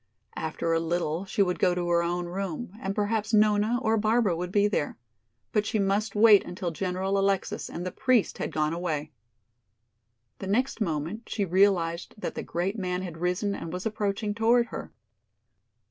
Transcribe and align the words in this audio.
After 0.35 0.73
a 0.73 0.79
little 0.79 1.25
she 1.25 1.43
would 1.43 1.59
go 1.59 1.75
to 1.75 1.87
her 1.89 2.01
own 2.01 2.25
room 2.25 2.71
and 2.81 2.95
perhaps 2.95 3.35
Nona 3.35 3.77
or 3.83 3.97
Barbara 3.97 4.35
would 4.35 4.51
be 4.51 4.67
there. 4.67 4.97
But 5.51 5.67
she 5.67 5.77
must 5.77 6.15
wait 6.15 6.43
until 6.43 6.71
General 6.71 7.19
Alexis 7.19 7.69
and 7.69 7.85
the 7.85 7.91
priest 7.91 8.39
had 8.39 8.51
gone 8.51 8.73
away. 8.73 9.11
The 10.39 10.47
next 10.47 10.81
moment 10.81 11.29
she 11.29 11.45
realized 11.45 12.15
that 12.17 12.33
the 12.33 12.41
great 12.41 12.79
man 12.79 13.03
had 13.03 13.17
risen 13.19 13.53
and 13.53 13.71
was 13.71 13.85
approaching 13.85 14.33
toward 14.33 14.65
her. 14.69 14.91